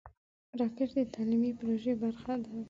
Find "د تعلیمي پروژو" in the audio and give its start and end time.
0.97-1.93